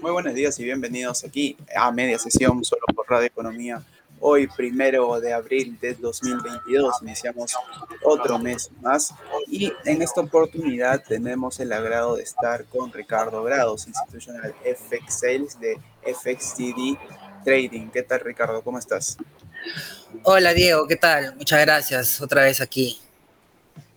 Muy 0.00 0.10
buenos 0.12 0.34
días 0.34 0.58
y 0.58 0.64
bienvenidos 0.64 1.24
aquí 1.24 1.56
a 1.74 1.90
media 1.90 2.18
sesión 2.18 2.64
solo 2.64 2.82
por 2.94 3.08
Radio 3.08 3.26
Economía. 3.26 3.82
Hoy, 4.18 4.46
primero 4.46 5.18
de 5.20 5.32
abril 5.32 5.78
de 5.80 5.94
2022, 5.94 7.02
iniciamos 7.02 7.54
otro 8.04 8.38
mes 8.38 8.70
más 8.82 9.14
y 9.46 9.72
en 9.86 10.02
esta 10.02 10.20
oportunidad 10.20 11.02
tenemos 11.02 11.58
el 11.60 11.72
agrado 11.72 12.16
de 12.16 12.22
estar 12.22 12.66
con 12.66 12.92
Ricardo 12.92 13.42
Grados, 13.42 13.86
Institutional 13.86 14.54
FX 14.62 15.20
Sales 15.20 15.58
de 15.58 15.78
FXTD 16.02 16.98
Trading. 17.44 17.88
¿Qué 17.88 18.02
tal, 18.02 18.20
Ricardo? 18.20 18.62
¿Cómo 18.62 18.78
estás? 18.78 19.16
Hola, 20.24 20.52
Diego. 20.52 20.86
¿Qué 20.86 20.96
tal? 20.96 21.34
Muchas 21.36 21.60
gracias. 21.60 22.20
Otra 22.20 22.42
vez 22.42 22.60
aquí. 22.60 23.00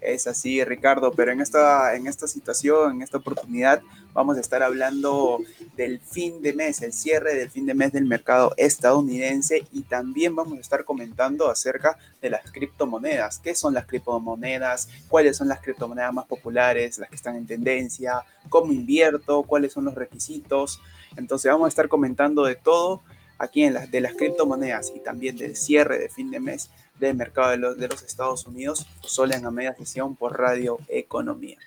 Es 0.04 0.28
así, 0.28 0.64
Ricardo, 0.66 1.14
pero 1.14 1.32
en 1.32 1.40
esta, 1.40 1.96
en 1.96 2.08
esta 2.08 2.28
situación, 2.28 2.96
en 2.96 3.02
esta 3.04 3.20
oportunidad, 3.20 3.82
vamos 4.14 4.36
a 4.36 4.42
estar 4.42 4.62
hablando 4.62 5.40
del 5.78 6.02
fin 6.02 6.42
de 6.42 6.52
mes, 6.54 6.82
el 6.82 6.92
cierre 6.92 7.36
del 7.36 7.50
fin 7.50 7.66
de 7.66 7.74
mes 7.74 7.94
del 7.94 8.06
mercado 8.06 8.54
estadounidense 8.58 9.66
y 9.72 9.84
también 9.84 10.36
vamos 10.36 10.58
a 10.58 10.62
estar 10.62 10.84
comentando 10.84 11.50
acerca 11.50 11.98
de 12.22 12.30
las 12.30 12.52
criptomonedas. 12.52 13.40
¿Qué 13.40 13.56
son 13.56 13.74
las 13.74 13.86
criptomonedas? 13.86 14.90
¿Cuáles 15.08 15.38
son 15.38 15.48
las 15.48 15.62
criptomonedas 15.62 16.14
más 16.14 16.26
populares, 16.26 17.00
las 17.00 17.10
que 17.10 17.16
están 17.16 17.38
en 17.38 17.48
tendencia? 17.48 18.26
¿Cómo 18.50 18.74
invierto? 18.74 19.44
¿Cuáles 19.44 19.72
son 19.72 19.86
los 19.86 19.96
requisitos? 19.96 20.82
Entonces 21.16 21.50
vamos 21.50 21.66
a 21.66 21.70
estar 21.70 21.88
comentando 21.88 22.44
de 22.44 22.56
todo 22.56 23.04
aquí 23.44 23.64
en 23.64 23.74
las 23.74 23.92
de 23.92 24.02
las 24.02 24.14
criptomonedas 24.14 24.92
y 24.96 25.00
también 25.00 25.38
del 25.38 25.56
cierre 25.56 26.00
de 26.00 26.10
fin 26.10 26.32
de 26.32 26.40
mes 26.40 26.70
del 27.00 27.16
mercado 27.16 27.52
de 27.52 27.58
los, 27.58 27.78
de 27.78 27.88
los 27.88 28.02
Estados 28.04 28.46
Unidos, 28.46 28.88
solo 29.02 29.34
en 29.34 29.44
la 29.44 29.52
media 29.52 29.76
sesión 29.76 30.16
por 30.16 30.40
Radio 30.40 30.80
Economía. 30.88 31.58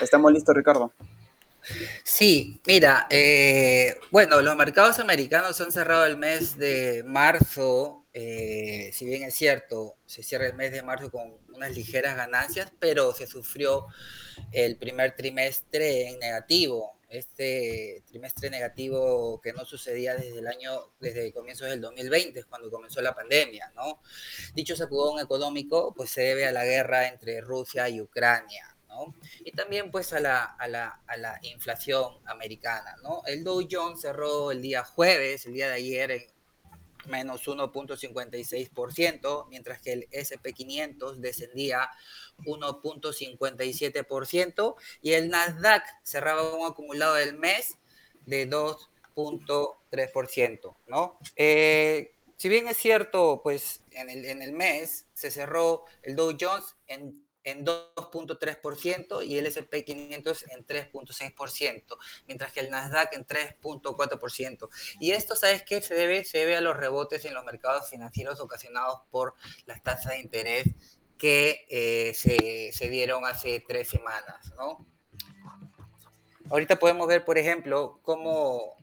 ¿Estamos 0.00 0.32
listos, 0.32 0.56
Ricardo? 0.56 0.92
Sí, 2.04 2.60
mira, 2.64 3.06
eh, 3.10 3.98
bueno, 4.10 4.40
los 4.40 4.56
mercados 4.56 4.98
americanos 5.00 5.60
han 5.60 5.72
cerrado 5.72 6.06
el 6.06 6.16
mes 6.16 6.56
de 6.56 7.02
marzo, 7.04 8.04
eh, 8.12 8.90
si 8.92 9.04
bien 9.04 9.24
es 9.24 9.34
cierto, 9.34 9.96
se 10.06 10.22
cierra 10.22 10.46
el 10.46 10.54
mes 10.54 10.70
de 10.70 10.82
marzo 10.82 11.10
con 11.10 11.34
unas 11.52 11.74
ligeras 11.74 12.16
ganancias, 12.16 12.72
pero 12.78 13.12
se 13.12 13.26
sufrió 13.26 13.86
el 14.52 14.76
primer 14.76 15.16
trimestre 15.16 16.08
en 16.08 16.20
negativo 16.20 16.95
este 17.08 18.02
trimestre 18.06 18.50
negativo 18.50 19.40
que 19.40 19.52
no 19.52 19.64
sucedía 19.64 20.14
desde 20.14 20.38
el 20.38 20.46
año, 20.46 20.92
desde 20.98 21.32
comienzos 21.32 21.68
del 21.68 21.80
2020, 21.80 22.44
cuando 22.44 22.70
comenzó 22.70 23.00
la 23.00 23.14
pandemia, 23.14 23.72
¿no? 23.74 24.00
Dicho 24.54 24.76
sacudón 24.76 25.20
económico, 25.20 25.94
pues 25.94 26.10
se 26.10 26.22
debe 26.22 26.46
a 26.46 26.52
la 26.52 26.64
guerra 26.64 27.08
entre 27.08 27.40
Rusia 27.40 27.88
y 27.88 28.00
Ucrania, 28.00 28.76
¿no? 28.88 29.14
Y 29.44 29.52
también 29.52 29.90
pues 29.90 30.12
a 30.12 30.20
la, 30.20 30.44
a 30.44 30.68
la, 30.68 31.00
a 31.06 31.16
la 31.16 31.38
inflación 31.42 32.18
americana, 32.26 32.96
¿no? 33.02 33.22
El 33.26 33.44
Dow 33.44 33.66
Jones 33.70 34.00
cerró 34.00 34.50
el 34.50 34.60
día 34.62 34.84
jueves, 34.84 35.46
el 35.46 35.52
día 35.52 35.68
de 35.68 35.74
ayer, 35.74 36.10
en 36.10 36.35
menos 37.06 37.46
1.56%, 37.46 39.46
mientras 39.48 39.80
que 39.80 39.92
el 39.92 40.10
SP500 40.10 41.14
descendía 41.16 41.88
1.57% 42.44 44.74
y 45.02 45.12
el 45.12 45.30
Nasdaq 45.30 45.84
cerraba 46.02 46.52
un 46.54 46.66
acumulado 46.66 47.14
del 47.14 47.38
mes 47.38 47.78
de 48.26 48.48
2.3%, 48.48 50.76
¿no? 50.86 51.18
Eh, 51.36 52.12
si 52.36 52.48
bien 52.48 52.68
es 52.68 52.76
cierto, 52.76 53.40
pues 53.42 53.80
en 53.92 54.10
el, 54.10 54.26
en 54.26 54.42
el 54.42 54.52
mes 54.52 55.06
se 55.14 55.30
cerró 55.30 55.84
el 56.02 56.16
Dow 56.16 56.36
Jones 56.38 56.76
en 56.86 57.25
en 57.46 57.64
2.3% 57.64 59.24
y 59.24 59.38
el 59.38 59.46
S&P 59.46 59.84
500 59.84 60.44
en 60.50 60.66
3.6%, 60.66 61.96
mientras 62.26 62.52
que 62.52 62.60
el 62.60 62.70
Nasdaq 62.70 63.14
en 63.14 63.24
3.4%. 63.24 64.68
Y 65.00 65.12
esto, 65.12 65.36
¿sabes 65.36 65.62
qué? 65.62 65.80
Se 65.80 65.94
debe, 65.94 66.24
se 66.24 66.38
debe 66.38 66.56
a 66.56 66.60
los 66.60 66.76
rebotes 66.76 67.24
en 67.24 67.34
los 67.34 67.44
mercados 67.44 67.88
financieros 67.88 68.40
ocasionados 68.40 69.00
por 69.10 69.34
las 69.64 69.82
tasas 69.82 70.12
de 70.12 70.20
interés 70.20 70.64
que 71.16 71.64
eh, 71.70 72.12
se, 72.14 72.72
se, 72.72 72.88
dieron 72.90 73.24
hace 73.24 73.64
tres 73.66 73.88
semanas, 73.88 74.52
¿no? 74.56 74.84
Ahorita 76.50 76.76
podemos 76.78 77.06
ver, 77.06 77.24
por 77.24 77.38
ejemplo, 77.38 78.00
cómo 78.02 78.76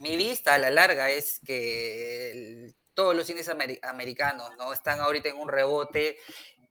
mi 0.00 0.16
vista 0.16 0.54
a 0.54 0.58
la 0.58 0.70
larga 0.70 1.10
es 1.10 1.40
que 1.40 2.74
todos 2.98 3.14
los 3.14 3.30
índices 3.30 3.54
americanos 3.82 4.50
¿no? 4.58 4.72
están 4.72 4.98
ahorita 5.00 5.28
en 5.28 5.36
un 5.36 5.48
rebote 5.48 6.18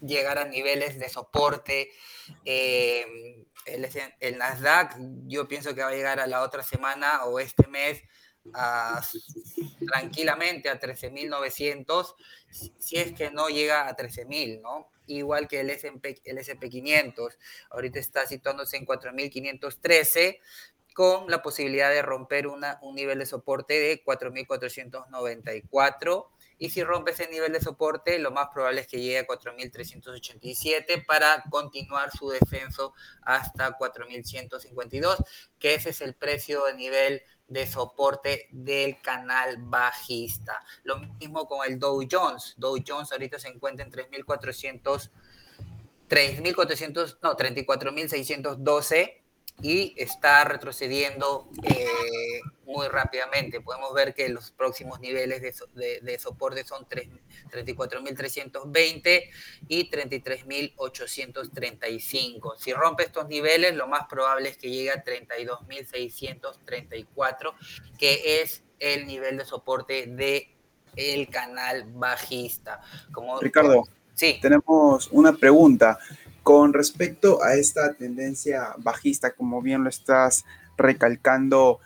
llegar 0.00 0.38
a 0.38 0.44
niveles 0.44 0.98
de 0.98 1.08
soporte. 1.08 1.90
el, 2.44 3.46
el 4.20 4.38
Nasdaq, 4.38 4.96
yo 5.26 5.46
pienso 5.46 5.74
que 5.74 5.82
va 5.82 5.88
a 5.88 5.94
llegar 5.94 6.20
a 6.20 6.26
la 6.26 6.42
otra 6.42 6.62
semana 6.62 7.24
o 7.24 7.40
este 7.40 7.66
mes 7.66 8.02
tranquilamente 9.86 10.70
a 10.70 10.80
13.900 10.80 12.14
si 12.50 12.96
es 12.96 13.12
que 13.12 13.30
no 13.30 13.48
llega 13.48 13.88
a 13.88 13.96
13.000, 13.96 14.60
¿no? 14.60 14.90
Igual 15.06 15.48
que 15.48 15.60
el 15.60 15.70
S&P 15.70 16.20
el 16.24 16.38
SP500, 16.38 17.36
ahorita 17.70 17.98
está 17.98 18.26
situándose 18.26 18.76
en 18.76 18.84
4.513 18.86 20.38
con 20.94 21.30
la 21.30 21.42
posibilidad 21.42 21.90
de 21.90 22.02
romper 22.02 22.46
una, 22.46 22.78
un 22.82 22.96
nivel 22.96 23.20
de 23.20 23.26
soporte 23.26 23.74
de 23.74 24.04
4.494 24.04 26.26
y 26.60 26.68
si 26.68 26.84
rompe 26.84 27.12
ese 27.12 27.26
nivel 27.28 27.54
de 27.54 27.60
soporte, 27.60 28.18
lo 28.18 28.30
más 28.32 28.48
probable 28.52 28.82
es 28.82 28.86
que 28.86 29.00
llegue 29.00 29.20
a 29.20 29.26
4.387 29.26 31.06
para 31.06 31.42
continuar 31.50 32.10
su 32.10 32.28
descenso 32.28 32.92
hasta 33.22 33.78
4.152, 33.78 35.24
que 35.58 35.74
ese 35.74 35.88
es 35.88 36.02
el 36.02 36.14
precio 36.14 36.66
de 36.66 36.74
nivel 36.74 37.22
de 37.48 37.66
soporte 37.66 38.46
del 38.50 39.00
canal 39.00 39.56
bajista. 39.58 40.62
Lo 40.84 40.98
mismo 40.98 41.48
con 41.48 41.66
el 41.66 41.78
Dow 41.78 42.06
Jones. 42.08 42.54
Dow 42.58 42.76
Jones 42.86 43.10
ahorita 43.10 43.38
se 43.38 43.48
encuentra 43.48 43.86
en 43.86 43.90
3.400, 43.90 45.10
3.400, 46.10 47.18
no, 47.22 47.36
34.612 47.38 49.19
y 49.62 49.94
está 49.96 50.44
retrocediendo 50.44 51.48
eh, 51.62 52.40
muy 52.64 52.88
rápidamente. 52.88 53.60
Podemos 53.60 53.92
ver 53.92 54.14
que 54.14 54.28
los 54.28 54.52
próximos 54.52 55.00
niveles 55.00 55.42
de, 55.42 55.52
soporte 56.18 56.64
son 56.64 56.86
34.320 56.86 59.30
y 59.68 59.90
33.835. 59.90 62.56
Si 62.56 62.72
rompe 62.72 63.02
estos 63.04 63.28
niveles, 63.28 63.74
lo 63.74 63.88
más 63.88 64.06
probable 64.06 64.48
es 64.50 64.56
que 64.56 64.70
llegue 64.70 64.90
a 64.90 65.04
32.634, 65.04 67.54
que 67.98 68.42
es 68.42 68.62
el 68.78 69.06
nivel 69.06 69.38
de 69.38 69.44
soporte 69.44 70.06
de 70.06 70.54
el 70.96 71.28
canal 71.28 71.84
bajista. 71.94 72.80
Como, 73.12 73.38
Ricardo, 73.40 73.84
sí. 74.14 74.38
tenemos 74.40 75.08
una 75.12 75.32
pregunta. 75.32 75.98
Con 76.42 76.72
respecto 76.72 77.42
a 77.42 77.54
esta 77.54 77.94
tendencia 77.94 78.74
bajista, 78.78 79.32
como 79.32 79.62
bien 79.62 79.84
lo 79.84 79.90
estás 79.90 80.44
recalcando, 80.76 81.80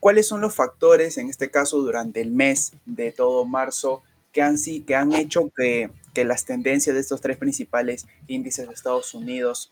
¿cuáles 0.00 0.26
son 0.26 0.40
los 0.40 0.54
factores, 0.54 1.18
en 1.18 1.28
este 1.28 1.50
caso 1.50 1.78
durante 1.78 2.20
el 2.20 2.32
mes 2.32 2.72
de 2.84 3.12
todo 3.12 3.44
marzo, 3.44 4.02
que 4.32 4.42
han, 4.42 4.56
que 4.86 4.94
han 4.94 5.12
hecho 5.12 5.50
que, 5.56 5.90
que 6.14 6.24
las 6.24 6.44
tendencias 6.44 6.94
de 6.94 7.00
estos 7.00 7.20
tres 7.20 7.36
principales 7.36 8.06
índices 8.26 8.66
de 8.66 8.74
Estados 8.74 9.14
Unidos 9.14 9.70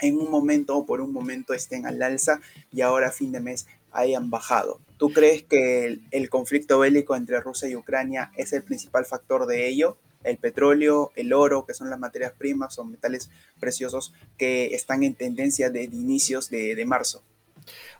en 0.00 0.16
un 0.16 0.30
momento 0.30 0.76
o 0.76 0.86
por 0.86 1.00
un 1.00 1.12
momento 1.12 1.52
estén 1.52 1.84
al 1.84 2.00
alza 2.02 2.40
y 2.72 2.80
ahora 2.80 3.08
a 3.08 3.12
fin 3.12 3.32
de 3.32 3.40
mes 3.40 3.66
hayan 3.92 4.30
bajado? 4.30 4.80
¿Tú 4.96 5.12
crees 5.12 5.42
que 5.42 6.00
el 6.10 6.30
conflicto 6.30 6.78
bélico 6.78 7.14
entre 7.16 7.40
Rusia 7.40 7.68
y 7.68 7.76
Ucrania 7.76 8.32
es 8.36 8.52
el 8.52 8.62
principal 8.62 9.04
factor 9.04 9.46
de 9.46 9.68
ello? 9.68 9.96
El 10.24 10.38
petróleo, 10.38 11.12
el 11.16 11.32
oro, 11.32 11.64
que 11.64 11.74
son 11.74 11.90
las 11.90 11.98
materias 11.98 12.32
primas, 12.36 12.74
son 12.74 12.90
metales 12.90 13.30
preciosos 13.60 14.12
que 14.36 14.74
están 14.74 15.02
en 15.02 15.14
tendencia 15.14 15.70
de, 15.70 15.84
inicios 15.84 16.50
de, 16.50 16.74
de 16.74 16.84
marzo. 16.84 17.22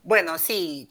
Bueno, 0.02 0.38
sí, 0.38 0.88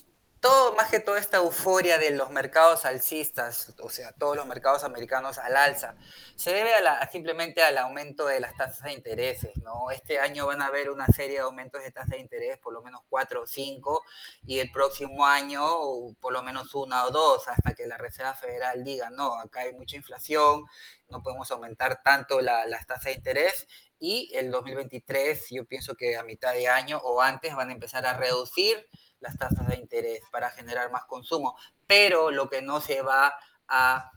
todo, 0.48 0.74
más 0.76 0.90
que 0.90 1.02
toda 1.02 1.20
esta 1.20 1.38
euforia 1.38 1.98
de 1.98 2.12
los 2.12 2.30
mercados 2.30 2.86
alcistas, 2.86 3.74
o 3.82 3.90
sea, 3.90 4.14
todos 4.14 4.38
los 4.38 4.46
mercados 4.46 4.86
americanos 4.86 5.38
al 5.40 5.58
alza, 5.58 5.96
se 6.38 6.54
debe 6.54 6.74
a 6.74 7.12
simplemente 7.12 7.62
al 7.62 7.78
aumento 7.78 8.26
de 8.26 8.40
las 8.40 8.56
tasas 8.56 8.84
de 8.84 8.94
intereses, 8.94 9.58
¿no? 9.58 9.92
Este 9.92 10.20
año 10.20 10.48
van 10.48 10.62
a 10.62 10.68
haber 10.68 10.90
una 10.90 11.06
serie 11.08 11.36
de 11.36 11.42
aumentos 11.42 11.84
de 11.84 11.92
tasas 11.92 12.12
de 12.12 12.20
interés, 12.20 12.58
por 12.60 12.72
lo 12.72 12.82
menos 12.82 13.02
cuatro 13.10 13.42
o 13.42 13.46
cinco, 13.46 14.04
y 14.46 14.60
el 14.60 14.72
próximo 14.72 15.26
año 15.26 15.62
por 16.22 16.32
lo 16.32 16.42
menos 16.44 16.74
una 16.76 17.04
o 17.06 17.12
dos, 17.12 17.46
hasta 17.50 17.74
que 17.74 17.86
la 17.86 17.98
Reserva 17.98 18.34
Federal 18.34 18.86
diga, 18.86 19.10
no, 19.10 19.38
acá 19.38 19.62
hay 19.62 19.74
mucha 19.74 19.98
inflación, 19.98 20.64
no 21.10 21.22
podemos 21.22 21.52
aumentar 21.52 22.02
tanto 22.04 22.40
las 22.40 22.88
tasas 22.88 23.04
de 23.04 23.14
interés, 23.14 23.68
y 24.00 24.32
el 24.34 24.50
2023 24.52 25.48
yo 25.50 25.66
pienso 25.66 25.96
que 25.96 26.16
a 26.16 26.24
mitad 26.24 26.54
de 26.54 26.70
año 26.70 27.00
o 27.04 27.22
antes 27.22 27.54
van 27.54 27.70
a 27.70 27.74
empezar 27.74 28.06
a 28.06 28.14
reducir 28.14 28.88
las 29.20 29.38
tasas 29.38 29.68
de 29.68 29.76
interés 29.76 30.22
para 30.32 30.50
generar 30.52 30.92
más 30.92 31.06
consumo, 31.06 31.58
pero 31.86 32.32
lo 32.32 32.50
que 32.50 32.62
no 32.62 32.82
se 32.82 33.02
va 33.02 33.34
a, 33.68 34.12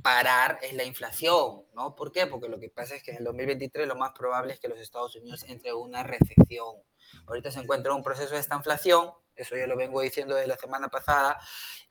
parar 0.00 0.60
es 0.62 0.74
la 0.74 0.84
inflación, 0.84 1.64
¿no? 1.74 1.96
¿Por 1.96 2.12
qué? 2.12 2.28
Porque 2.28 2.48
lo 2.48 2.60
que 2.60 2.70
pasa 2.70 2.94
es 2.94 3.02
que 3.02 3.10
en 3.10 3.16
el 3.16 3.24
2023 3.24 3.88
lo 3.88 3.96
más 3.96 4.12
probable 4.12 4.52
es 4.52 4.60
que 4.60 4.68
los 4.68 4.78
Estados 4.78 5.16
Unidos 5.16 5.44
entre 5.48 5.70
en 5.70 5.76
una 5.76 6.04
recesión. 6.04 6.76
Ahorita 7.26 7.50
se 7.50 7.58
encuentra 7.58 7.92
un 7.92 8.04
proceso 8.04 8.34
de 8.34 8.40
esta 8.40 8.54
inflación, 8.54 9.10
eso 9.34 9.56
ya 9.56 9.66
lo 9.66 9.76
vengo 9.76 10.00
diciendo 10.02 10.36
desde 10.36 10.46
la 10.46 10.56
semana 10.56 10.88
pasada, 10.88 11.40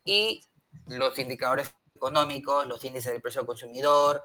y 0.05 0.45
los 0.87 1.19
indicadores 1.19 1.73
económicos, 2.03 2.67
los 2.67 2.83
índices 2.83 3.11
del 3.11 3.21
precio 3.21 3.41
al 3.41 3.47
consumidor, 3.47 4.23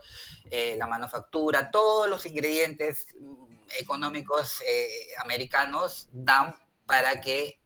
eh, 0.50 0.76
la 0.76 0.86
manufactura, 0.86 1.70
todos 1.70 2.08
los 2.08 2.24
ingredientes 2.26 3.06
mm, 3.18 3.44
económicos 3.78 4.60
eh, 4.62 5.08
americanos 5.18 6.08
dan 6.12 6.54
para 6.88 7.20
que 7.20 7.60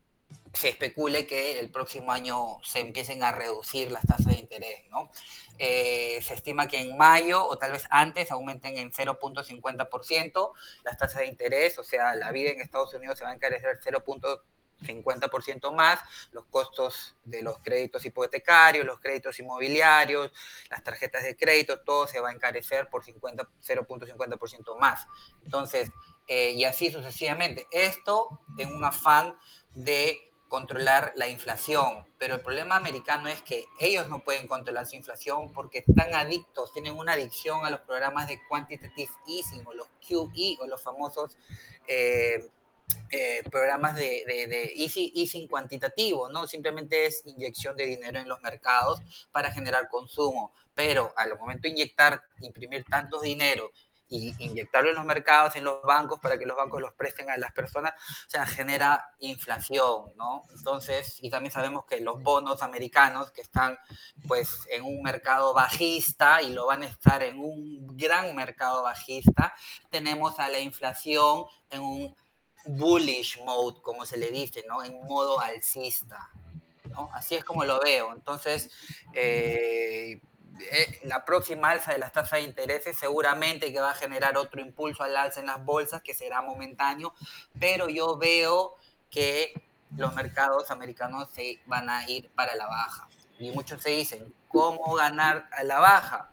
se 0.53 0.69
especule 0.69 1.27
que 1.27 1.59
el 1.61 1.71
próximo 1.71 2.13
año 2.13 2.59
se 2.63 2.81
empiecen 2.81 3.23
a 3.23 3.33
reducir 3.33 3.91
las 3.91 4.05
tasas 4.05 4.27
de 4.27 4.35
interés, 4.35 4.83
¿no? 4.91 5.11
Eh, 5.59 6.21
se 6.23 6.35
estima 6.35 6.67
que 6.67 6.79
en 6.79 6.97
mayo 6.97 7.47
o 7.47 7.57
tal 7.57 7.73
vez 7.73 7.87
antes 7.89 8.31
aumenten 8.31 8.77
en 8.77 8.93
0.50% 8.93 10.53
las 10.85 10.99
tasas 10.99 11.21
de 11.21 11.27
interés, 11.27 11.79
o 11.79 11.85
sea, 11.85 12.15
la 12.17 12.33
vida 12.33 12.51
en 12.51 12.61
Estados 12.61 12.93
Unidos 12.95 13.19
se 13.19 13.25
va 13.25 13.31
a 13.31 13.35
encarecer 13.35 13.81
0.50% 13.81 15.73
más, 15.73 16.01
los 16.33 16.45
costos 16.47 17.15
de 17.25 17.43
los 17.43 17.59
créditos 17.61 18.05
hipotecarios, 18.05 18.85
los 18.85 19.01
créditos 19.01 19.39
inmobiliarios, 19.39 20.33
las 20.69 20.83
tarjetas 20.83 21.23
de 21.23 21.37
crédito, 21.37 21.81
todo 21.81 22.07
se 22.09 22.21
va 22.21 22.31
a 22.31 22.33
encarecer 22.33 22.89
por 22.89 23.05
0.50% 23.05 24.79
más. 24.79 25.07
Entonces, 25.45 25.91
eh, 26.27 26.53
y 26.53 26.65
así 26.65 26.91
sucesivamente. 26.91 27.67
Esto 27.71 28.41
en 28.59 28.73
un 28.73 28.85
afán 28.85 29.37
de 29.75 30.33
controlar 30.49 31.15
la 31.17 31.29
inflación, 31.29 32.05
pero 32.19 32.35
el 32.35 32.43
problema 32.43 32.77
americano 32.77 33.27
es 33.29 33.41
que 33.41 33.65
ellos 33.81 34.09
no 34.11 34.23
pueden 34.23 34.47
controlar 34.47 34.87
su 34.87 34.97
inflación 34.97 35.51
porque 35.51 35.79
están 35.79 36.15
adictos, 36.15 36.75
tienen 36.75 36.95
una 36.99 37.15
adicción 37.15 37.65
a 37.65 37.71
los 37.71 37.81
programas 37.81 38.29
de 38.29 38.39
quantitative 38.51 39.11
easing 39.27 39.67
o 39.67 39.73
los 39.73 39.89
QE 40.07 40.59
o 40.61 40.67
los 40.67 40.83
famosos 40.83 41.39
eh, 41.87 42.51
eh, 43.11 43.43
programas 43.51 43.95
de, 43.97 44.25
de, 44.27 44.73
easing 44.77 45.49
cuantitativo, 45.49 46.29
¿no? 46.29 46.47
Simplemente 46.47 47.07
es 47.07 47.23
inyección 47.25 47.77
de 47.77 47.87
dinero 47.87 48.19
en 48.19 48.29
los 48.29 48.41
mercados 48.43 49.01
para 49.31 49.51
generar 49.53 49.89
consumo, 49.89 50.53
pero 50.75 51.15
al 51.17 51.39
momento 51.39 51.63
de 51.63 51.71
inyectar, 51.71 52.23
imprimir 52.41 52.85
tanto 52.85 53.21
dinero 53.21 53.71
y 54.13 54.35
inyectarlo 54.45 54.91
en 54.91 54.97
los 54.97 55.07
mercados, 55.07 55.57
en 55.57 55.65
los 55.65 55.83
bancos, 55.83 56.21
para 56.21 56.39
que 56.39 56.45
los 56.45 56.57
bancos 56.57 56.83
los 56.83 56.93
presten 56.93 57.31
a 57.31 57.39
las 57.39 57.53
personas, 57.53 57.95
o 58.27 58.31
sea, 58.31 58.45
genera 58.45 59.09
inflación, 59.21 60.13
¿no? 60.17 60.45
Entonces, 60.55 61.17
y 61.23 61.31
también 61.31 61.51
sabemos 61.51 61.87
que 61.87 61.99
los 62.01 62.23
bonos 62.23 62.63
americanos 62.63 63.31
que 63.31 63.41
están 63.41 63.79
pues 64.29 64.67
en 64.71 64.85
un 64.85 65.03
mercado 65.03 65.55
bajista 65.55 66.43
y 66.43 66.53
lo 66.53 66.67
van 66.67 66.83
a 66.83 66.87
estar 66.87 67.23
en 67.23 67.39
un 67.39 67.97
gran 67.97 68.37
mercado 68.37 68.83
bajista, 68.83 69.55
tenemos 69.89 70.39
a 70.39 70.49
la 70.51 70.59
inflación 70.59 71.47
en 71.71 71.81
un 71.81 72.17
bullish 72.67 73.43
mode, 73.43 73.81
como 73.81 74.05
se 74.05 74.19
le 74.19 74.31
dice, 74.31 74.63
¿no? 74.69 74.85
En 74.85 75.03
modo 75.07 75.41
alcista, 75.41 76.31
¿no? 76.91 77.09
Así 77.15 77.35
es 77.35 77.45
como 77.45 77.65
lo 77.65 77.81
veo. 77.81 78.13
Entonces, 78.13 78.71
eh, 79.15 80.21
eh, 80.61 81.01
la 81.05 81.25
próxima 81.25 81.71
alza 81.71 81.93
de 81.93 81.99
las 81.99 82.13
tasas 82.13 82.39
de 82.39 82.43
intereses 82.43 82.97
seguramente 82.99 83.73
que 83.73 83.81
va 83.81 83.91
a 83.91 83.95
generar 83.95 84.37
otro 84.37 84.61
impulso 84.61 85.03
al 85.03 85.17
alza 85.17 85.41
en 85.41 85.47
las 85.47 85.65
bolsas 85.65 86.03
que 86.03 86.15
será 86.15 86.43
momentáneo, 86.43 87.15
pero 87.59 87.89
yo 87.89 88.17
veo 88.17 88.77
que 89.11 89.53
los 89.97 90.15
mercados 90.15 90.71
americanos 90.71 91.29
se 91.33 91.61
van 91.67 91.89
a 91.89 92.09
ir 92.09 92.31
para 92.31 92.55
la 92.55 92.67
baja. 92.67 93.09
Y 93.39 93.51
muchos 93.51 93.83
se 93.83 93.91
dicen, 93.91 94.35
¿cómo 94.49 94.95
ganar 94.95 95.49
a 95.53 95.63
la 95.65 95.79
baja? 95.81 96.31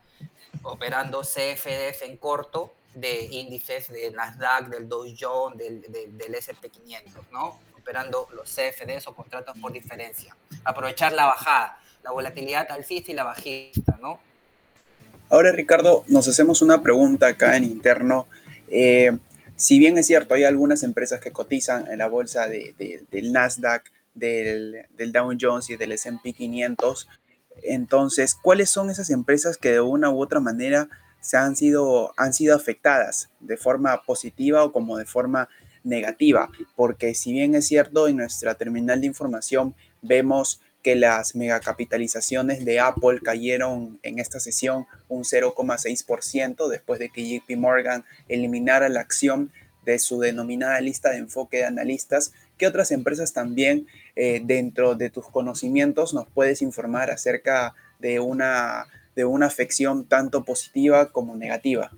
Operando 0.64 1.22
CFDs 1.22 2.02
en 2.04 2.18
corto 2.18 2.74
de 2.94 3.26
índices 3.26 3.88
de 3.90 4.12
Nasdaq, 4.12 4.68
del 4.68 4.88
Dow 4.88 5.06
Jones, 5.18 5.58
del, 5.58 5.82
del, 5.82 6.18
del 6.18 6.36
SP500, 6.36 7.30
¿no? 7.32 7.60
Operando 7.78 8.28
los 8.34 8.50
CFDs 8.50 9.08
o 9.08 9.16
contratos 9.16 9.58
por 9.60 9.72
diferencia. 9.72 10.36
Aprovechar 10.64 11.14
la 11.14 11.26
bajada 11.26 11.80
la 12.04 12.12
volatilidad 12.12 12.72
alcista 12.72 13.12
y 13.12 13.16
la 13.16 13.24
bajista, 13.24 13.98
¿no? 14.02 14.20
Ahora, 15.30 15.52
Ricardo, 15.52 16.04
nos 16.08 16.28
hacemos 16.28 16.62
una 16.62 16.82
pregunta 16.82 17.28
acá 17.28 17.56
en 17.56 17.64
interno. 17.64 18.28
Eh, 18.68 19.12
si 19.56 19.78
bien 19.78 19.98
es 19.98 20.08
cierto, 20.08 20.34
hay 20.34 20.44
algunas 20.44 20.84
empresas 20.84 21.20
que 21.20 21.32
cotizan 21.32 21.92
en 21.92 22.00
la 22.00 22.08
bolsa 22.08 22.48
de, 22.48 23.04
del 23.12 23.32
Nasdaq, 23.32 23.92
del, 24.16 24.86
del, 24.98 25.12
Dow 25.12 25.32
Jones 25.40 25.70
y 25.70 25.76
del 25.76 25.92
S&P 25.92 26.34
500, 26.34 27.08
entonces, 27.64 28.36
¿cuáles 28.36 28.70
son 28.70 28.90
esas 28.90 29.10
empresas 29.10 29.58
que 29.58 29.72
de 29.72 29.82
una 29.82 30.10
u 30.10 30.22
otra 30.22 30.40
manera 30.40 30.90
se 31.22 31.38
han 31.38 31.56
sido, 31.56 32.14
han 32.18 32.34
sido 32.34 32.56
afectadas 32.56 33.30
de 33.40 33.58
forma 33.58 34.02
positiva 34.04 34.64
o 34.64 34.72
como 34.72 34.98
de 34.98 35.06
forma 35.06 35.50
negativa? 35.84 36.50
Porque 36.76 37.14
si 37.14 37.34
bien 37.34 37.56
es 37.56 37.68
cierto, 37.68 38.08
en 38.08 38.18
nuestra 38.18 38.56
terminal 38.56 39.02
de 39.02 39.08
información 39.08 39.76
vemos 40.02 40.62
que 40.84 40.96
las 40.96 41.36
megacapitalizaciones 41.36 42.64
de 42.66 42.80
Apple 42.80 43.20
cayeron 43.22 44.00
en 44.04 44.20
esta 44.20 44.40
sesión 44.40 44.88
un 45.08 45.24
0,6% 45.24 46.68
después 46.68 47.00
de 47.00 47.10
que 47.10 47.28
JP 47.28 47.58
Morgan 47.58 48.06
eliminara 48.28 48.88
la 48.90 49.02
acción 49.02 49.52
de 49.84 50.00
su 50.00 50.20
denominada 50.20 50.80
lista 50.82 51.10
de 51.12 51.18
enfoque 51.18 51.58
de 51.58 51.66
analistas. 51.66 52.34
¿Qué 52.58 52.68
otras 52.68 52.92
empresas 52.92 53.34
también 53.34 53.88
eh, 54.16 54.42
dentro 54.44 54.96
de 54.96 55.10
tus 55.10 55.28
conocimientos 55.30 56.14
nos 56.14 56.28
puedes 56.28 56.62
informar 56.62 57.12
acerca 57.12 57.74
de 58.00 58.20
una, 58.20 58.86
de 59.16 59.26
una 59.26 59.48
afección 59.48 60.06
tanto 60.06 60.44
positiva 60.44 61.12
como 61.12 61.36
negativa? 61.36 61.92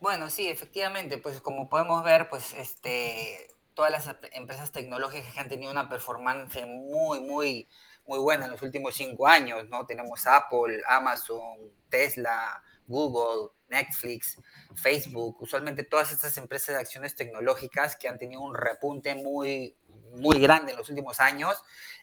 Bueno, 0.00 0.28
sí, 0.30 0.46
efectivamente, 0.48 1.18
pues 1.18 1.40
como 1.40 1.68
podemos 1.68 2.04
ver, 2.04 2.28
pues 2.28 2.54
este, 2.54 3.48
todas 3.76 3.92
las 3.92 4.16
empresas 4.32 4.72
tecnológicas 4.72 5.32
que 5.32 5.38
han 5.38 5.50
tenido 5.50 5.70
una 5.70 5.88
performance 5.88 6.66
muy, 6.66 7.20
muy, 7.20 7.68
muy 8.06 8.18
buena 8.18 8.46
en 8.46 8.52
los 8.52 8.62
últimos 8.62 8.94
cinco 8.94 9.28
años, 9.28 9.68
¿no? 9.68 9.84
Tenemos 9.86 10.26
Apple, 10.26 10.82
Amazon, 10.88 11.58
Tesla, 11.90 12.62
Google, 12.86 13.50
Netflix, 13.68 14.38
Facebook, 14.74 15.36
usualmente 15.42 15.84
todas 15.84 16.10
estas 16.10 16.36
empresas 16.38 16.74
de 16.74 16.80
acciones 16.80 17.14
tecnológicas 17.14 17.96
que 17.96 18.08
han 18.08 18.18
tenido 18.18 18.40
un 18.40 18.54
repunte 18.54 19.14
muy, 19.14 19.76
muy 20.14 20.40
grande 20.40 20.72
en 20.72 20.78
los 20.78 20.88
últimos 20.88 21.20
años. 21.20 21.62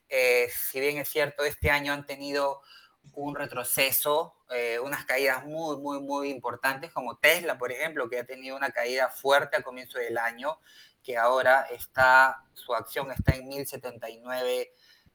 Eh, 0.09 0.49
si 0.55 0.79
bien 0.79 0.99
es 0.99 1.09
cierto, 1.09 1.43
este 1.43 1.71
año 1.71 1.91
han 1.91 2.05
tenido 2.05 2.61
un 3.13 3.35
retroceso, 3.35 4.35
eh, 4.51 4.79
unas 4.79 5.05
caídas 5.05 5.43
muy, 5.43 5.77
muy, 5.77 5.99
muy 5.99 6.29
importantes, 6.29 6.91
como 6.91 7.17
Tesla, 7.17 7.57
por 7.57 7.71
ejemplo, 7.71 8.07
que 8.09 8.19
ha 8.19 8.25
tenido 8.25 8.55
una 8.55 8.69
caída 8.69 9.09
fuerte 9.09 9.57
al 9.57 9.63
comienzo 9.63 9.97
del 9.97 10.19
año 10.19 10.59
que 11.03 11.17
ahora 11.17 11.67
está, 11.69 12.43
su 12.53 12.73
acción 12.73 13.11
está 13.11 13.35
en 13.35 13.49
1.079 13.49 14.69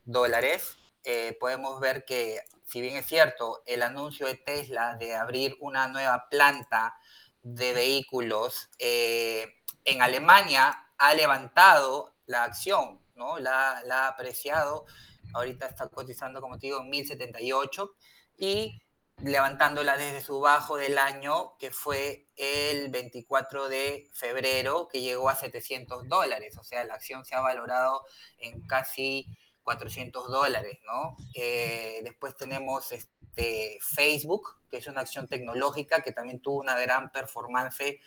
dólares. 0.05 0.77
Eh, 1.03 1.37
podemos 1.41 1.81
ver 1.81 2.05
que, 2.05 2.41
si 2.65 2.81
bien 2.81 2.97
es 2.97 3.07
cierto, 3.07 3.63
el 3.67 3.83
anuncio 3.83 4.27
de 4.27 4.35
Tesla 4.35 4.97
de 4.97 5.15
abrir 5.15 5.57
una 5.61 5.89
nueva 5.89 6.29
planta 6.29 6.95
de 7.43 7.73
vehículos 7.73 8.69
eh, 8.79 9.55
en 9.85 10.03
Alemania 10.03 10.87
ha 10.99 11.15
levantado 11.15 12.15
la 12.27 12.45
acción, 12.45 13.01
¿no? 13.15 13.39
La, 13.39 13.81
la, 13.87 14.05
ha 14.05 14.09
apreciado. 14.09 14.85
Ahorita 15.33 15.67
está 15.67 15.89
cotizando, 15.89 16.41
como 16.41 16.59
te 16.59 16.67
digo, 16.67 16.81
en 16.81 16.91
1078 16.91 17.95
y 18.37 18.81
levantándola 19.21 19.97
desde 19.97 20.21
su 20.21 20.41
bajo 20.41 20.77
del 20.77 20.99
año, 20.99 21.57
que 21.59 21.71
fue 21.71 22.29
el 22.37 22.91
24 22.91 23.69
de 23.69 24.09
febrero, 24.13 24.89
que 24.89 25.01
llegó 25.01 25.29
a 25.29 25.35
700 25.35 26.09
dólares. 26.09 26.57
O 26.59 26.65
sea, 26.65 26.85
la 26.85 26.95
acción 26.95 27.25
se 27.25 27.35
ha 27.35 27.41
valorado 27.41 28.05
en 28.39 28.67
casi 28.67 29.27
400 29.63 30.29
dólares, 30.29 30.79
¿no? 30.87 31.17
Eh, 31.35 32.01
después 32.03 32.37
tenemos 32.37 32.91
este, 32.93 33.79
Facebook, 33.83 34.57
que 34.71 34.79
es 34.79 34.87
una 34.87 35.03
acción 35.03 35.29
tecnológica 35.29 36.01
que 36.01 36.13
también 36.13 36.41
tuvo 36.41 36.61
una 36.61 36.79
gran 36.79 37.11
performance 37.11 37.99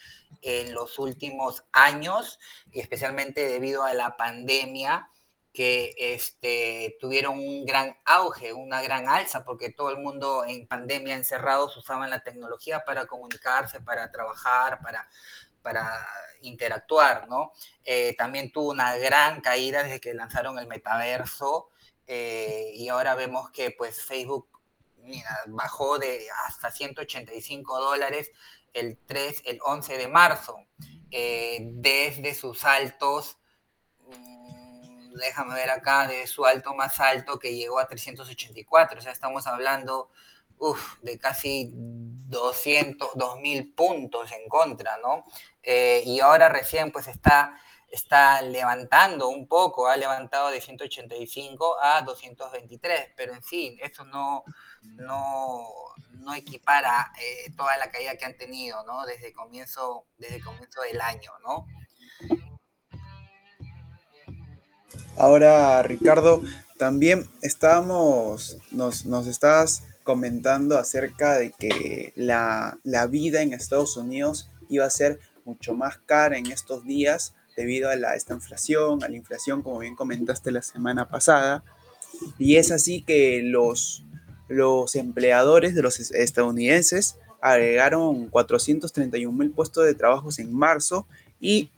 en 0.41 0.73
los 0.73 0.97
últimos 0.97 1.63
años, 1.71 2.39
y 2.71 2.79
especialmente 2.79 3.47
debido 3.47 3.83
a 3.83 3.93
la 3.93 4.17
pandemia 4.17 5.09
que 5.53 5.93
este, 5.97 6.97
tuvieron 6.99 7.37
un 7.37 7.65
gran 7.65 7.97
auge, 8.05 8.53
una 8.53 8.81
gran 8.81 9.09
alza, 9.09 9.43
porque 9.43 9.71
todo 9.71 9.89
el 9.89 9.97
mundo 9.97 10.45
en 10.47 10.67
pandemia 10.67 11.15
encerrados 11.15 11.75
usaban 11.75 12.09
la 12.09 12.23
tecnología 12.23 12.83
para 12.85 13.05
comunicarse, 13.05 13.81
para 13.81 14.09
trabajar, 14.11 14.79
para, 14.81 15.09
para 15.61 16.07
interactuar, 16.41 17.27
¿no? 17.27 17.51
Eh, 17.83 18.15
también 18.17 18.51
tuvo 18.51 18.71
una 18.71 18.95
gran 18.97 19.41
caída 19.41 19.83
desde 19.83 19.99
que 19.99 20.13
lanzaron 20.13 20.57
el 20.57 20.67
metaverso 20.67 21.69
eh, 22.07 22.71
y 22.73 22.87
ahora 22.87 23.15
vemos 23.15 23.51
que 23.51 23.71
pues 23.71 24.01
Facebook 24.03 24.47
bajó 25.47 25.97
de 25.97 26.27
hasta 26.45 26.71
185 26.71 27.79
dólares 27.79 28.31
el 28.73 28.97
3, 29.05 29.43
el 29.45 29.59
11 29.63 29.97
de 29.97 30.07
marzo, 30.07 30.55
eh, 31.09 31.59
desde 31.61 32.33
sus 32.35 32.63
altos 32.63 33.37
déjame 35.15 35.55
ver 35.55 35.69
acá, 35.69 36.07
de 36.07 36.27
su 36.27 36.45
alto 36.45 36.73
más 36.73 36.99
alto 36.99 37.39
que 37.39 37.55
llegó 37.55 37.79
a 37.79 37.87
384. 37.87 38.99
O 38.99 39.01
sea, 39.01 39.11
estamos 39.11 39.47
hablando 39.47 40.09
de 41.01 41.17
casi 41.17 41.71
200, 41.73 43.11
2000 43.15 43.73
puntos 43.73 44.31
en 44.31 44.47
contra, 44.47 44.97
¿no? 44.97 45.25
Eh, 45.63 46.03
y 46.05 46.19
ahora 46.19 46.49
recién 46.49 46.91
pues 46.91 47.07
está, 47.07 47.59
está 47.89 48.41
levantando 48.41 49.29
un 49.29 49.47
poco, 49.47 49.87
ha 49.87 49.97
levantado 49.97 50.49
de 50.49 50.61
185 50.61 51.77
a 51.81 52.01
223, 52.01 53.13
pero 53.15 53.33
en 53.33 53.43
fin, 53.43 53.77
eso 53.81 54.05
no, 54.05 54.43
no, 54.83 55.67
no 56.11 56.33
equipara 56.35 57.11
eh, 57.19 57.51
toda 57.57 57.77
la 57.77 57.89
caída 57.89 58.15
que 58.15 58.25
han 58.25 58.37
tenido, 58.37 58.83
¿no? 58.85 59.05
Desde 59.05 59.33
comienzo, 59.33 60.05
desde 60.17 60.41
comienzo 60.41 60.81
del 60.81 61.01
año, 61.01 61.31
¿no? 61.43 61.65
Ahora, 65.21 65.83
Ricardo, 65.83 66.41
también 66.79 67.29
estábamos, 67.43 68.57
nos, 68.71 69.05
nos 69.05 69.27
estás 69.27 69.83
comentando 70.01 70.79
acerca 70.79 71.37
de 71.37 71.51
que 71.51 72.11
la, 72.15 72.79
vida 73.07 73.43
en 73.43 73.53
Estados 73.53 73.97
Unidos 73.97 74.49
iba 74.67 74.83
a 74.83 74.89
ser 74.89 75.19
mucho 75.45 75.75
más 75.75 75.99
cara 76.07 76.39
en 76.39 76.47
estos 76.47 76.85
días 76.85 77.35
debido 77.55 77.91
a 77.91 77.95
la, 77.97 78.15
esta 78.15 78.33
inflación, 78.33 79.03
a 79.03 79.09
la 79.09 79.15
inflación, 79.15 79.61
como 79.61 79.77
bien 79.77 79.95
comentaste 79.95 80.49
la 80.49 80.63
semana 80.63 81.07
pasada. 81.07 81.63
Y 82.39 82.55
es 82.55 82.71
así 82.71 83.03
que 83.03 83.43
los, 83.43 84.03
los 84.47 84.95
empleadores 84.95 85.75
de 85.75 85.83
los 85.83 85.99
estadounidenses 85.99 87.17
agregaron 87.41 88.27
431 88.27 89.37
mil 89.37 89.51
puestos 89.51 89.85
de 89.85 89.93
trabajo 89.93 90.29
en 90.39 90.51
marzo 90.51 91.05
y 91.39 91.69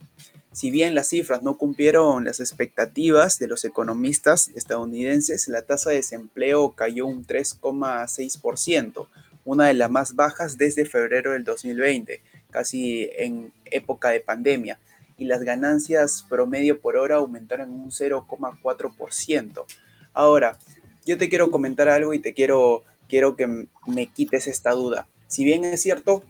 si 0.54 0.70
bien 0.70 0.94
las 0.94 1.08
cifras 1.08 1.42
no 1.42 1.58
cumplieron 1.58 2.24
las 2.24 2.38
expectativas 2.38 3.40
de 3.40 3.48
los 3.48 3.64
economistas 3.64 4.52
estadounidenses, 4.54 5.48
la 5.48 5.62
tasa 5.62 5.90
de 5.90 5.96
desempleo 5.96 6.70
cayó 6.76 7.06
un 7.06 7.26
3,6%, 7.26 9.08
una 9.44 9.66
de 9.66 9.74
las 9.74 9.90
más 9.90 10.14
bajas 10.14 10.56
desde 10.56 10.84
febrero 10.84 11.32
del 11.32 11.42
2020, 11.42 12.22
casi 12.52 13.10
en 13.16 13.52
época 13.64 14.10
de 14.10 14.20
pandemia, 14.20 14.78
y 15.18 15.24
las 15.24 15.42
ganancias 15.42 16.24
promedio 16.28 16.80
por 16.80 16.96
hora 16.98 17.16
aumentaron 17.16 17.72
un 17.72 17.90
0,4%. 17.90 19.64
Ahora, 20.12 20.56
yo 21.04 21.18
te 21.18 21.28
quiero 21.28 21.50
comentar 21.50 21.88
algo 21.88 22.14
y 22.14 22.20
te 22.20 22.32
quiero, 22.32 22.84
quiero 23.08 23.34
que 23.34 23.66
me 23.88 24.06
quites 24.06 24.46
esta 24.46 24.70
duda. 24.70 25.08
Si 25.26 25.42
bien 25.42 25.64
es 25.64 25.82
cierto, 25.82 26.22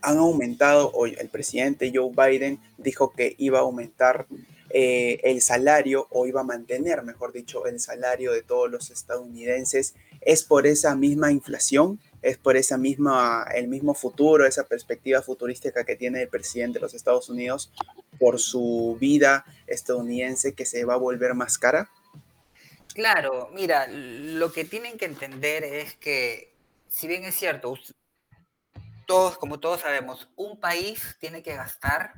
han 0.00 0.18
aumentado, 0.18 0.90
hoy 0.92 1.16
el 1.18 1.28
presidente 1.28 1.92
Joe 1.94 2.10
Biden 2.14 2.60
dijo 2.78 3.12
que 3.12 3.34
iba 3.38 3.58
a 3.58 3.62
aumentar 3.62 4.26
eh, 4.70 5.20
el 5.22 5.42
salario 5.42 6.06
o 6.10 6.26
iba 6.26 6.40
a 6.40 6.44
mantener, 6.44 7.02
mejor 7.02 7.32
dicho, 7.32 7.66
el 7.66 7.78
salario 7.78 8.32
de 8.32 8.42
todos 8.42 8.70
los 8.70 8.90
estadounidenses. 8.90 9.94
¿Es 10.22 10.44
por 10.44 10.66
esa 10.66 10.94
misma 10.94 11.30
inflación? 11.30 12.00
¿Es 12.22 12.38
por 12.38 12.56
esa 12.56 12.78
misma, 12.78 13.46
el 13.54 13.68
mismo 13.68 13.94
futuro, 13.94 14.46
esa 14.46 14.64
perspectiva 14.64 15.20
futurística 15.20 15.84
que 15.84 15.96
tiene 15.96 16.22
el 16.22 16.28
presidente 16.28 16.78
de 16.78 16.82
los 16.82 16.94
Estados 16.94 17.28
Unidos 17.28 17.70
por 18.18 18.38
su 18.38 18.96
vida 18.98 19.44
estadounidense 19.66 20.54
que 20.54 20.64
se 20.64 20.84
va 20.84 20.94
a 20.94 20.98
volver 20.98 21.34
más 21.34 21.58
cara? 21.58 21.90
Claro, 22.94 23.50
mira, 23.52 23.86
lo 23.88 24.52
que 24.52 24.64
tienen 24.64 24.96
que 24.96 25.06
entender 25.06 25.64
es 25.64 25.96
que, 25.96 26.52
si 26.88 27.08
bien 27.08 27.24
es 27.24 27.34
cierto, 27.34 27.74
todos, 29.06 29.38
como 29.38 29.60
todos 29.60 29.80
sabemos, 29.80 30.28
un 30.36 30.60
país 30.60 31.16
tiene 31.20 31.42
que 31.42 31.56
gastar 31.56 32.14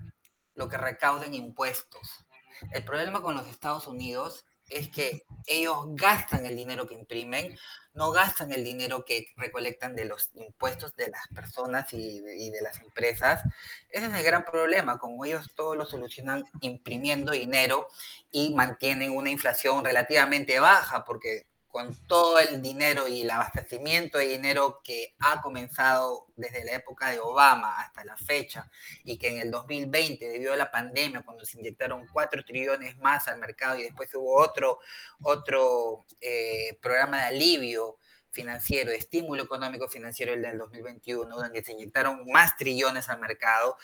lo 0.54 0.68
que 0.68 0.76
recauda 0.76 1.26
en 1.26 1.34
impuestos. 1.34 2.24
El 2.72 2.84
problema 2.84 3.20
con 3.20 3.34
los 3.34 3.46
Estados 3.48 3.86
Unidos 3.86 4.44
es 4.68 4.88
que 4.88 5.24
ellos 5.46 5.76
gastan 5.90 6.46
el 6.46 6.56
dinero 6.56 6.86
que 6.86 6.94
imprimen, 6.94 7.56
no 7.92 8.10
gastan 8.10 8.50
el 8.52 8.64
dinero 8.64 9.04
que 9.04 9.28
recolectan 9.36 9.94
de 9.94 10.06
los 10.06 10.30
impuestos 10.34 10.96
de 10.96 11.08
las 11.08 11.28
personas 11.28 11.92
y 11.92 12.20
de, 12.20 12.62
las 12.62 12.80
empresas. 12.80 13.42
Ese 13.90 14.06
es 14.06 14.12
el 14.14 14.22
gran 14.22 14.44
problema, 14.44 14.98
como 14.98 15.24
ellos 15.24 15.52
todo 15.54 15.74
lo 15.74 15.84
solucionan 15.84 16.44
imprimiendo 16.60 17.32
dinero 17.32 17.88
y 18.30 18.54
mantienen 18.54 19.12
una 19.12 19.30
inflación 19.30 19.84
relativamente 19.84 20.58
baja, 20.60 21.04
porque 21.04 21.46
con 21.74 21.92
todo 22.06 22.38
el 22.38 22.62
dinero 22.62 23.08
y 23.08 23.22
el 23.22 23.30
abastecimiento 23.32 24.18
de 24.18 24.28
dinero 24.28 24.80
que 24.84 25.16
ha 25.18 25.42
comenzado 25.42 26.28
desde 26.36 26.64
la 26.64 26.76
época 26.76 27.10
de 27.10 27.18
Obama 27.18 27.80
hasta 27.80 28.04
la 28.04 28.16
fecha 28.16 28.70
y 29.02 29.18
que 29.18 29.30
en 29.30 29.38
el 29.38 29.50
2020, 29.50 30.24
debido 30.24 30.52
a 30.52 30.56
la 30.56 30.70
pandemia, 30.70 31.22
cuando 31.22 31.44
se 31.44 31.58
inyectaron 31.58 32.06
4 32.12 32.44
trillones 32.44 32.96
más 32.98 33.26
al 33.26 33.40
mercado 33.40 33.76
y 33.76 33.82
después 33.82 34.08
hubo 34.14 34.36
otro, 34.36 34.78
otro 35.22 36.06
eh, 36.20 36.78
programa 36.80 37.22
de 37.22 37.24
alivio 37.24 37.98
financiero, 38.30 38.92
de 38.92 38.98
estímulo 38.98 39.42
económico 39.42 39.88
financiero, 39.88 40.32
el 40.32 40.42
del 40.42 40.58
2021, 40.58 41.34
donde 41.34 41.64
se 41.64 41.72
inyectaron 41.72 42.24
más 42.30 42.56
trillones 42.56 43.08
al 43.08 43.18
mercado, 43.18 43.78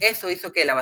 eso 0.00 0.28
hizo 0.30 0.52
que 0.52 0.64
la, 0.64 0.74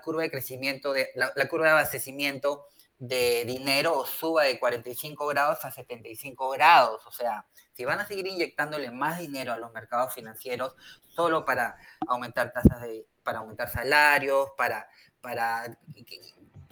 curva 0.00 0.22
de 0.22 0.30
crecimiento, 0.30 0.92
de, 0.92 1.10
la 1.16 1.48
curva 1.48 1.66
de 1.66 1.72
abastecimiento 1.72 2.68
de 2.98 3.44
dinero 3.44 4.04
suba 4.06 4.44
de 4.44 4.58
45 4.58 5.26
grados 5.26 5.64
a 5.64 5.70
75 5.70 6.50
grados. 6.50 7.04
O 7.06 7.10
sea, 7.10 7.46
si 7.72 7.84
van 7.84 8.00
a 8.00 8.06
seguir 8.06 8.26
inyectándole 8.26 8.90
más 8.90 9.18
dinero 9.18 9.52
a 9.52 9.58
los 9.58 9.72
mercados 9.72 10.14
financieros 10.14 10.74
solo 11.08 11.44
para 11.44 11.76
aumentar 12.06 12.52
tasas 12.52 12.82
de, 12.82 13.06
para 13.22 13.38
aumentar 13.38 13.68
salarios, 13.68 14.50
para, 14.56 14.88
para 15.20 15.76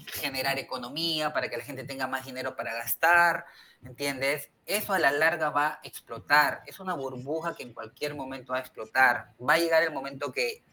generar 0.07 0.59
economía, 0.59 1.33
para 1.33 1.49
que 1.49 1.57
la 1.57 1.65
gente 1.65 1.85
tenga 1.85 2.07
más 2.07 2.27
dinero 2.27 2.57
para 2.57 2.75
gastar, 2.75 3.47
¿entiendes? 3.85 4.51
Eso 4.67 4.93
a 4.93 4.99
la 4.99 5.11
larga 5.11 5.51
va 5.51 5.67
a 5.67 5.81
explotar. 5.83 6.63
Es 6.67 6.81
una 6.81 6.95
burbuja 6.95 7.55
que 7.55 7.63
en 7.63 7.73
cualquier 7.73 8.15
momento 8.15 8.53
va 8.53 8.59
a 8.59 8.63
explotar. 8.63 9.33
Va 9.41 9.55
a 9.55 9.59
llegar 9.59 9.83
el 9.83 9.93
momento 9.93 10.33
que 10.33 10.65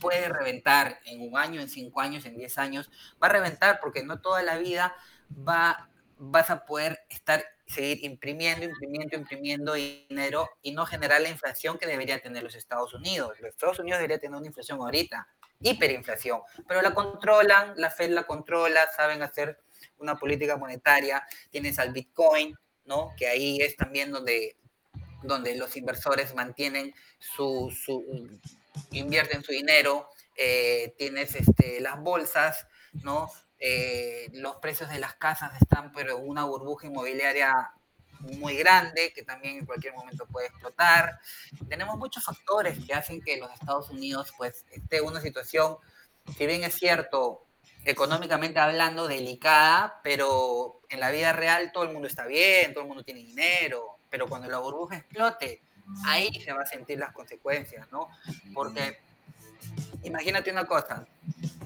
puede 0.00 0.28
reventar 0.28 1.00
en 1.04 1.20
un 1.20 1.36
año, 1.36 1.60
en 1.60 1.68
cinco 1.68 2.00
años, 2.00 2.24
en 2.26 2.36
diez 2.36 2.58
años, 2.58 2.90
va 3.22 3.28
a 3.28 3.32
reventar 3.32 3.80
porque 3.80 4.02
no 4.02 4.20
toda 4.20 4.42
la 4.42 4.58
vida 4.58 4.94
va, 5.30 5.88
vas 6.18 6.50
a 6.50 6.64
poder 6.64 7.00
estar, 7.08 7.44
seguir 7.66 8.04
imprimiendo, 8.04 8.64
imprimiendo, 8.64 9.16
imprimiendo 9.16 9.74
dinero 9.74 10.48
y 10.62 10.72
no 10.72 10.86
generar 10.86 11.20
la 11.20 11.28
inflación 11.28 11.78
que 11.78 11.86
debería 11.86 12.20
tener 12.20 12.42
los 12.42 12.54
Estados 12.54 12.94
Unidos. 12.94 13.38
Los 13.40 13.50
Estados 13.50 13.78
Unidos 13.78 13.98
debería 13.98 14.18
tener 14.18 14.36
una 14.36 14.46
inflación 14.46 14.78
ahorita, 14.80 15.26
hiperinflación, 15.60 16.40
pero 16.68 16.82
la 16.82 16.94
controlan, 16.94 17.74
la 17.76 17.90
Fed 17.90 18.10
la 18.10 18.24
controla, 18.24 18.86
saben 18.94 19.22
hacer 19.22 19.58
una 19.98 20.16
política 20.16 20.56
monetaria, 20.56 21.26
tienes 21.50 21.78
al 21.78 21.92
Bitcoin, 21.92 22.56
¿no? 22.84 23.12
Que 23.16 23.28
ahí 23.28 23.58
es 23.60 23.76
también 23.76 24.12
donde, 24.12 24.56
donde 25.22 25.56
los 25.56 25.76
inversores 25.76 26.34
mantienen 26.34 26.94
su, 27.18 27.74
su 27.84 28.04
invierten 28.90 29.42
su 29.42 29.52
dinero, 29.52 30.08
eh, 30.36 30.94
tienes 30.98 31.34
este, 31.34 31.80
las 31.80 32.00
bolsas, 32.00 32.66
¿no? 32.92 33.30
Eh, 33.58 34.28
los 34.34 34.56
precios 34.56 34.90
de 34.90 34.98
las 34.98 35.14
casas 35.14 35.50
están 35.60 35.90
pero 35.92 36.18
una 36.18 36.44
burbuja 36.44 36.86
inmobiliaria 36.86 37.72
muy 38.20 38.56
grande 38.56 39.12
que 39.14 39.22
también 39.22 39.58
en 39.58 39.66
cualquier 39.66 39.94
momento 39.94 40.26
puede 40.26 40.48
explotar. 40.48 41.18
Tenemos 41.68 41.96
muchos 41.96 42.24
factores 42.24 42.78
que 42.84 42.94
hacen 42.94 43.20
que 43.20 43.36
los 43.36 43.52
Estados 43.52 43.90
Unidos 43.90 44.32
pues 44.36 44.64
esté 44.70 44.98
en 44.98 45.06
una 45.06 45.20
situación, 45.20 45.76
si 46.36 46.46
bien 46.46 46.64
es 46.64 46.74
cierto, 46.74 47.46
económicamente 47.84 48.58
hablando, 48.58 49.06
delicada, 49.06 50.00
pero 50.02 50.80
en 50.88 51.00
la 51.00 51.10
vida 51.10 51.32
real 51.32 51.70
todo 51.72 51.84
el 51.84 51.92
mundo 51.92 52.08
está 52.08 52.26
bien, 52.26 52.72
todo 52.72 52.82
el 52.82 52.88
mundo 52.88 53.04
tiene 53.04 53.20
dinero, 53.20 53.98
pero 54.10 54.28
cuando 54.28 54.48
la 54.48 54.58
burbuja 54.58 54.96
explote, 54.96 55.62
ahí 56.04 56.32
se 56.40 56.52
va 56.52 56.62
a 56.62 56.66
sentir 56.66 56.98
las 56.98 57.12
consecuencias, 57.12 57.90
¿no? 57.90 58.08
Porque 58.54 58.98
imagínate 60.02 60.50
una 60.50 60.66
cosa, 60.66 61.06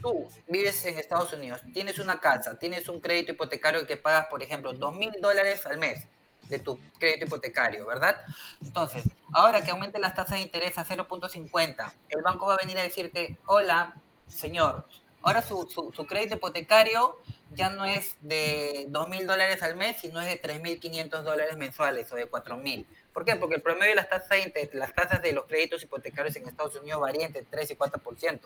tú 0.00 0.28
vives 0.48 0.84
en 0.86 0.98
Estados 0.98 1.32
Unidos, 1.32 1.60
tienes 1.72 1.98
una 1.98 2.20
casa, 2.20 2.58
tienes 2.58 2.88
un 2.88 3.00
crédito 3.00 3.32
hipotecario 3.32 3.86
que 3.86 3.96
pagas, 3.96 4.26
por 4.26 4.42
ejemplo, 4.42 4.72
dos 4.72 4.94
mil 4.94 5.12
dólares 5.20 5.66
al 5.66 5.78
mes 5.78 6.06
de 6.48 6.58
tu 6.58 6.78
crédito 6.98 7.26
hipotecario, 7.26 7.86
¿verdad? 7.86 8.16
Entonces, 8.60 9.04
ahora 9.32 9.62
que 9.62 9.70
aumente 9.70 9.98
las 9.98 10.14
tasas 10.14 10.36
de 10.38 10.40
interés 10.40 10.76
a 10.78 10.84
0.50, 10.84 11.92
el 12.08 12.22
banco 12.22 12.46
va 12.46 12.54
a 12.54 12.58
venir 12.58 12.76
a 12.78 12.82
decirte, 12.82 13.38
hola, 13.46 13.94
señor, 14.26 14.86
ahora 15.22 15.42
su, 15.42 15.68
su, 15.94 16.06
crédito 16.06 16.36
hipotecario 16.36 17.18
ya 17.50 17.70
no 17.70 17.84
es 17.84 18.16
de 18.20 18.86
dos 18.88 19.08
mil 19.08 19.26
dólares 19.26 19.62
al 19.62 19.76
mes, 19.76 19.96
sino 20.00 20.20
es 20.20 20.26
de 20.28 20.40
3.500 20.40 21.22
dólares 21.22 21.56
mensuales 21.56 22.10
o 22.12 22.16
de 22.16 22.30
4.000. 22.30 22.86
¿Por 23.12 23.24
qué? 23.24 23.36
Porque 23.36 23.56
el 23.56 23.62
promedio 23.62 23.90
de 23.90 23.96
las 23.96 24.08
tasas 24.08 24.38
las 24.72 24.94
tasas 24.94 25.20
de 25.20 25.32
los 25.32 25.46
créditos 25.46 25.82
hipotecarios 25.82 26.36
en 26.36 26.48
Estados 26.48 26.76
Unidos 26.76 27.00
varía 27.00 27.26
entre 27.26 27.42
3 27.42 27.72
y 27.72 27.74
4%, 27.76 28.40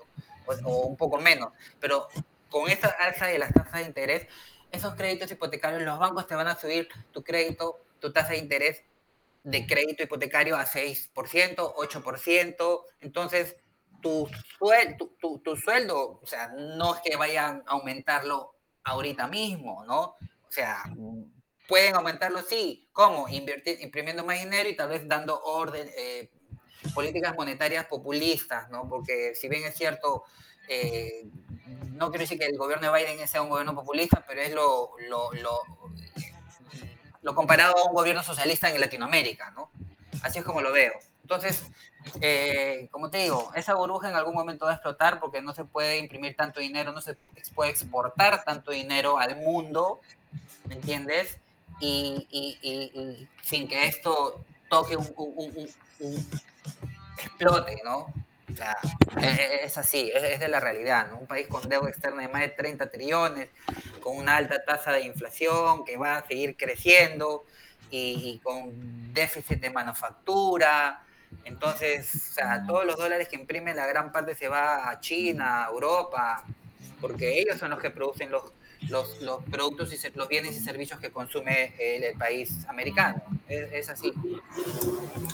o, 0.47 0.53
o 0.65 0.87
un 0.87 0.97
poco 0.97 1.19
menos. 1.19 1.53
Pero 1.81 2.09
con 2.49 2.71
esta 2.71 2.89
alza 2.89 3.27
de 3.27 3.39
las 3.39 3.53
tasas 3.53 3.81
de 3.81 3.83
interés, 3.83 4.27
esos 4.73 4.95
créditos 4.95 5.31
hipotecarios, 5.31 5.83
los 5.83 5.99
bancos 5.99 6.27
te 6.27 6.35
van 6.35 6.49
a 6.49 6.57
subir 6.57 6.89
tu 7.13 7.23
crédito, 7.23 7.81
tu 8.01 8.13
tasa 8.13 8.31
de 8.31 8.39
interés 8.39 8.83
de 9.45 9.67
crédito 9.67 10.03
hipotecario 10.03 10.57
a 10.57 10.65
6%, 10.65 11.75
8%. 11.75 12.85
Entonces, 13.01 13.57
tu, 14.01 14.29
tu, 14.99 15.39
tu, 15.39 15.57
sueldo, 15.57 16.21
o 16.23 16.27
sea, 16.27 16.49
no 16.49 16.95
es 16.95 17.01
que 17.03 17.17
vayan 17.17 17.63
a 17.67 17.73
aumentarlo 17.73 18.54
ahorita 18.85 19.26
mismo, 19.29 19.85
¿no? 19.85 20.00
O 20.03 20.50
sea, 20.50 20.85
Pueden 21.67 21.95
aumentarlo, 21.95 22.43
sí. 22.43 22.88
¿Cómo? 22.93 23.29
Invertir, 23.29 23.81
imprimiendo 23.81 24.25
más 24.25 24.38
dinero 24.38 24.69
y 24.69 24.76
tal 24.76 24.91
vez 24.91 25.09
dando 25.09 25.41
orden, 25.43 25.88
eh, 25.97 26.31
políticas 26.95 27.35
monetarias 27.35 27.87
populistas, 27.87 28.69
¿no? 28.71 28.87
Porque 28.88 29.35
si 29.35 29.49
bien 29.49 29.64
es 29.64 29.75
cierto, 29.75 30.25
eh, 30.69 31.25
no 31.93 32.11
quiero 32.11 32.23
decir 32.23 32.38
que 32.38 32.45
el 32.45 32.59
gobierno 32.59 32.93
de 32.93 32.99
Biden 32.99 33.26
sea 33.26 33.41
un 33.41 33.49
gobierno 33.49 33.75
populista, 33.75 34.23
pero 34.26 34.43
es 34.43 34.53
lo, 34.53 34.91
lo, 35.09 35.33
lo, 35.33 35.61
lo 37.23 37.35
comparado 37.35 37.79
a 37.79 37.85
un 37.88 37.95
gobierno 37.95 38.23
socialista 38.23 38.71
en 38.71 38.81
Latinoamérica, 38.81 39.50
¿no? 39.53 39.71
Así 40.23 40.41
es 40.41 40.45
como 40.45 40.61
lo 40.61 40.71
veo. 40.71 40.93
Entonces, 41.25 41.64
eh, 42.21 42.88
como 42.90 43.11
te 43.11 43.19
digo, 43.19 43.50
esa 43.54 43.75
burbuja 43.75 44.11
en 44.11 44.14
algún 44.14 44.35
momento 44.35 44.66
va 44.66 44.73
a 44.73 44.75
explotar 44.75 45.19
porque 45.19 45.40
no 45.43 45.54
se 45.54 45.64
puede 45.64 45.99
imprimir 45.99 46.37
tanto 46.37 46.61
dinero, 46.61 46.93
no 46.93 47.00
se 47.00 47.16
puede 47.54 47.71
exportar 47.71 48.45
tanto 48.45 48.71
dinero 48.71 49.19
al 49.19 49.37
mundo, 49.37 50.00
¿me 50.69 50.75
entiendes? 50.75 51.38
y, 51.81 53.28
sin 53.43 53.69
que 53.69 53.87
esto 53.87 54.45
toque 54.69 54.97
un, 54.97 55.69
explote, 57.19 57.81
¿no? 57.85 58.12
O 58.52 58.57
sea, 58.57 58.76
es, 59.62 59.76
así, 59.78 60.11
es, 60.14 60.38
de 60.38 60.49
la 60.49 60.61
realidad, 60.61 61.09
¿no? 61.11 61.19
Un 61.19 61.26
país 61.26 61.47
con 61.49 61.69
deuda 61.69 61.88
externa 61.88 62.23
de 62.23 62.28
más 62.28 62.43
de 62.43 62.49
30 62.50 62.90
trillones, 62.90 63.49
con 64.00 64.16
una 64.16 64.37
alta 64.37 64.62
tasa 64.64 64.93
de 64.93 65.02
inflación 65.02 65.85
que 65.85 65.97
va 65.97 66.19
a 66.19 66.26
seguir 66.26 66.57
creciendo 66.57 67.45
y, 67.90 68.40
con 68.43 69.12
déficit 69.12 69.61
de 69.61 69.71
manufactura. 69.71 71.04
Entonces, 71.45 72.31
o 72.31 72.35
sea, 72.35 72.64
todos 72.67 72.85
los 72.85 72.97
dólares 72.97 73.29
que 73.29 73.37
imprimen, 73.37 73.76
la 73.76 73.87
gran 73.87 74.12
parte 74.12 74.35
se 74.35 74.49
va 74.49 74.91
a 74.91 75.00
China, 75.00 75.64
a 75.64 75.69
Europa, 75.71 76.45
porque 77.00 77.41
ellos 77.41 77.59
son 77.59 77.71
los 77.71 77.81
que 77.81 77.91
producen 77.91 78.31
los, 78.31 78.45
los, 78.88 79.21
los 79.23 79.43
productos 79.45 79.93
y 79.93 80.17
los 80.17 80.29
bienes 80.29 80.57
y 80.57 80.61
servicios 80.61 80.99
que 81.00 81.11
consume 81.11 81.75
el, 81.79 82.17
país 82.17 82.64
americano. 82.69 83.23
Es, 83.49 83.88
así. 83.88 84.12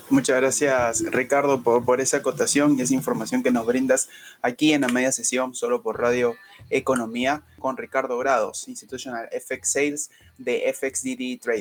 Muchas 0.09 0.37
gracias, 0.37 1.04
Ricardo, 1.11 1.62
por, 1.62 1.85
por 1.85 2.00
esa 2.00 2.19
acotación 2.19 2.78
y 2.78 2.83
esa 2.83 2.95
información 2.95 3.42
que 3.42 3.50
nos 3.50 3.66
brindas 3.66 4.09
aquí 4.42 4.73
en 4.73 4.83
la 4.83 4.88
media 4.88 5.12
sesión, 5.12 5.54
solo 5.54 5.83
por 5.83 6.00
Radio 6.00 6.37
Economía, 6.71 7.42
con 7.59 7.76
Ricardo 7.76 8.19
Grados, 8.19 8.69
Institutional 8.69 9.28
FX 9.30 9.73
Sales 9.73 10.11
de 10.38 10.73
FXDD 10.73 11.40
Trading. 11.40 11.59